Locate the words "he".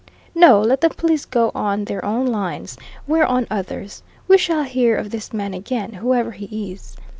6.31-6.71